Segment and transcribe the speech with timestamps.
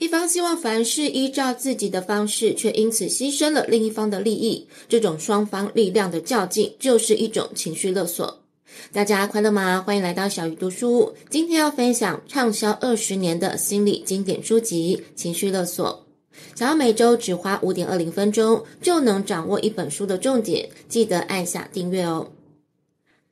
[0.00, 8.40] 一方希望凡事依照自己的方式，却因此牺牲了另一方的利益，这种双方力量的较劲，就是一种情绪勒索。
[8.92, 9.84] 大家快乐吗？
[9.86, 11.12] 欢迎来到小鱼读书。
[11.28, 16.06] 今天要分享畅销二十年的心理经典书籍《情绪勒索》。
[16.58, 22.26] 想要每周只花五点二零分钟就能掌握一本书的重点，记得按下订阅哦。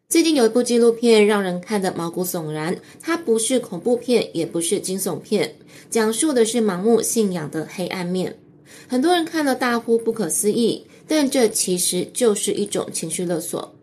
[0.08, 5.54] 最近有一部纪录片让人看得毛骨悚然，它不是恐怖片，也不是惊悚片，
[5.90, 8.34] 讲述的是盲目信仰的黑暗面。
[8.88, 13.74] 很多人看了大呼不可思议，但这其实就是一种情绪勒索。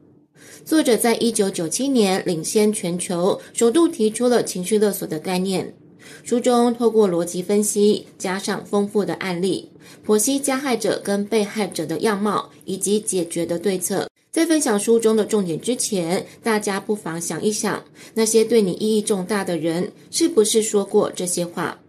[0.66, 5.76] 作者在一九九七年领先全球，首度提出了情绪勒索的概念。
[6.24, 9.70] 书中透过逻辑分析，加上丰富的案例，
[10.04, 14.10] 剖析加害者跟被害者的样貌以及解决的对策。
[14.36, 17.82] 在分享书中的重点之前，大家不妨想一想，
[18.16, 21.80] 那些对你意义重大的人，是不是说过这些话？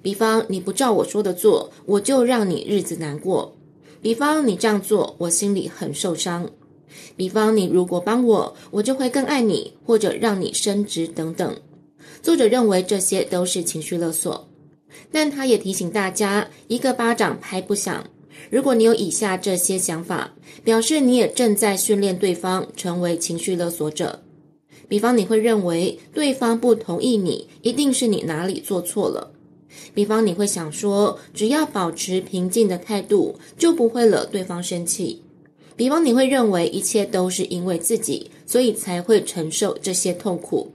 [0.00, 3.52] 比方，你不照我说的做，我就让你日子难过；
[4.00, 6.46] 比方，你这样做，我心里很受伤；
[7.16, 11.54] 比方，你如果帮我，我就会更爱你，或者让你升职等等。
[12.22, 14.48] 作者认为这些都是情绪勒索，
[15.12, 18.02] 但他也提醒大家，一个巴掌拍不响。
[18.48, 20.32] 如果你有以下这些想法，
[20.64, 24.22] 表示你也正在训练对方成为情绪勒索者。
[24.88, 29.30] 比方，你会认为对方不同意你，一定是你哪里做错了。
[29.94, 35.22] 比方，你会想说，只要保持平静的态度，就不会惹对方生气。
[35.76, 40.72] 比方，你会认为一切都是因为自己，所以才会承受这些痛苦。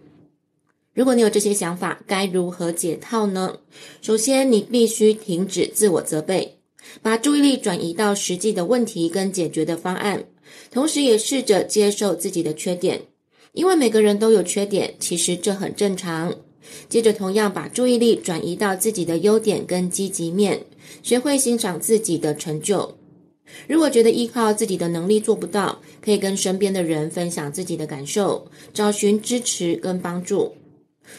[0.93, 3.57] 如果你有这些想法，该如何解套呢？
[4.01, 6.54] 首先，你必须停止自我责备。
[7.01, 10.23] 把注意力转移到实际的问题跟解决的方案，
[10.71, 13.01] 同时也试着接受自己的缺点，
[13.53, 16.33] 因为每个人都有缺点，其实这很正常。
[16.89, 20.65] 接着，同样把注意力转移到自己的优点跟积极面，
[21.03, 22.97] 学会欣赏自己的成就。
[23.67, 30.55] 如果觉得依靠自己的能力做不到，可以跟身边的人分享自己的感受，找寻支持跟帮助。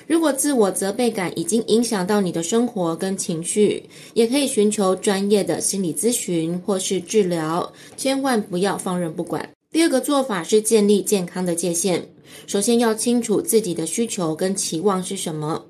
[0.06, 3.82] 如果自我责备感已经影响到你的生活跟情绪，
[4.14, 9.48] 也可以寻求专业的心理咨询或是治疗，千万不要放任不管。
[9.72, 12.02] 第二个做法是建立健康的界限，
[12.46, 15.64] 首先要清楚自己的需求跟期望是什么，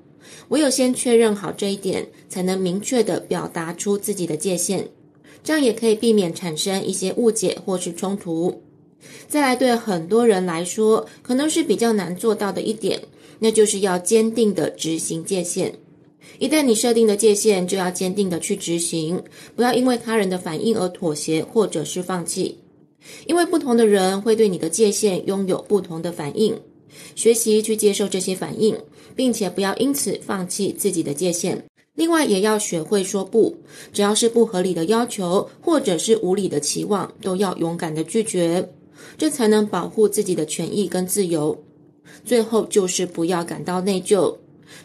[0.49, 4.87] 唯有先确认好这一点，才能明确地表达出自己的界限，
[5.43, 8.61] 这样也可以避免产生一些误解或是冲突。
[9.27, 12.99] 再来，对很多人来说，可能是比较难做到的一点。
[13.39, 15.73] 那就是要坚定的执行界限。
[16.39, 19.23] 一旦你设定的界限，就要坚定的去执行，
[19.55, 22.57] 不要因为他人的反应而妥协或者是放弃。
[23.25, 26.59] 因为不同的人会对你的界限拥有不同的反应，
[27.15, 28.77] 学习去接受这些反应，
[29.15, 31.63] 并且不要因此放弃自己的界限。
[31.95, 33.55] 另外，也要学会说不，
[33.91, 38.69] 只要是不合理的要求或者是无理的期望，都要勇敢的拒绝，
[39.17, 41.63] 这才能保护自己的权益跟自由。
[42.25, 44.35] 最后就是不要感到内疚，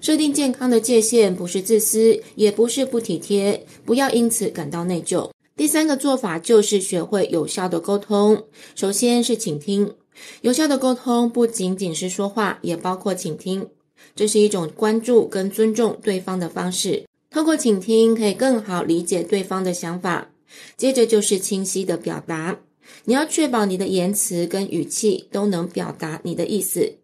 [0.01, 5.31] 设定健康的界限不是自私，也不是不体贴，不要因此感到内疚。
[5.57, 8.45] 第三个做法就是学会有效的沟通，
[8.75, 9.95] 首先是倾听。
[10.41, 13.67] 有效的沟通不仅仅是说话，也包括倾听，
[14.15, 17.05] 这是一种关注跟尊重对方的方式。
[17.31, 20.29] 通过倾听，可以更好理解对方的想法。
[20.77, 22.61] 接着就是清晰的表达，
[23.07, 26.97] 你要确保你的言辞跟语气都能表达你的意思。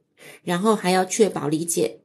[0.42, 1.98] 然后还要确保理解，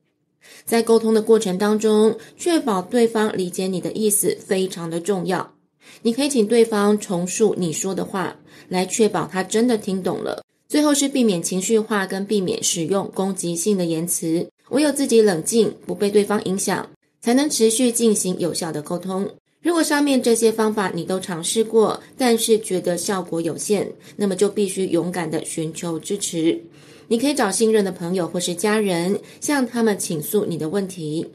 [0.66, 5.54] 在沟通的过程当中，确保对方理解你的意思非常的重要。
[6.02, 8.36] 你可以请对方重述你说的话，
[8.70, 10.44] 来确保他真的听懂了。
[10.68, 14.48] 最后是避免情绪化，跟避免使用攻击性的言辞。
[14.70, 16.90] 唯有自己冷静，不被对方影响，
[17.22, 19.30] 才能持续进行有效的沟通。
[19.64, 26.62] 如果上面这些方法你都尝试过，但是觉得效果有限，那么就必须勇敢地寻求支持。
[27.08, 31.26] 你可以找信任的朋友或是家人，向他们倾诉你的问题。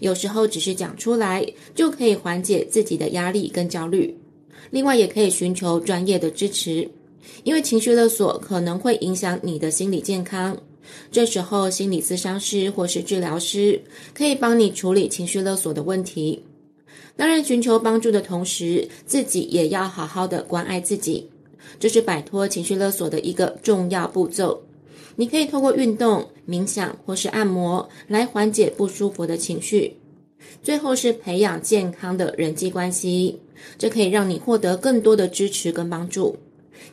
[0.00, 4.16] 有时候只是讲出来，就可以缓解自己的压力跟焦虑。
[4.70, 6.88] 另外，也可以寻求专业的支持，
[7.42, 10.56] 因为情绪勒索可能会影响你的心理健康。
[11.12, 13.78] 这时候，心理咨商师或是治疗师
[14.14, 16.42] 可以帮你处理情绪勒索的问题。
[17.16, 21.28] 当然，寻求帮助的同时，自己也要好好的关爱自己，
[21.78, 24.62] 这是摆脱情绪勒索的一个重要步骤。
[25.16, 29.96] 你可以透过运动、冥想或是按摩来缓解不舒服的情绪。
[30.62, 33.38] 最后是培养健康的人际关系，
[33.78, 36.36] 这可以让你获得更多的支持跟帮助。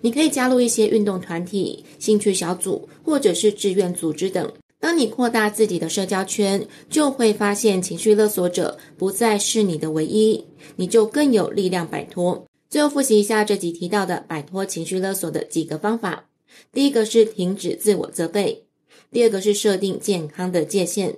[0.01, 10.43] 你可以加入一些运动团体、兴趣小组或者是志愿组织等，当你扩大自己的社交圈，就会发现情绪勒索者不再是你的唯一，
[10.75, 12.45] 你就更有力量摆脱。
[12.67, 16.25] 最后复习一下这集提到的摆脱情绪勒索的几个方法：
[16.73, 18.63] 第一个是停止自我责备；
[19.11, 21.11] 第二个是设定健康的界限；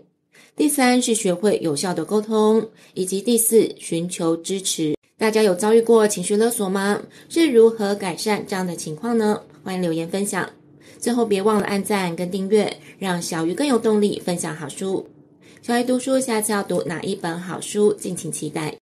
[0.57, 4.93] 第三是学会有效的沟通；以及第四，寻求支持。
[5.17, 7.01] 大家有遭遇过情绪勒索吗？
[7.29, 9.41] 是如何改善这样的情况呢？
[9.63, 10.49] 欢迎留言分享。
[11.03, 15.05] 最后别忘了按赞跟订阅，让小鱼更有动力分享好书。
[15.61, 17.91] 小鱼读书，下次要读哪一本好书？
[17.93, 18.77] 敬请期待。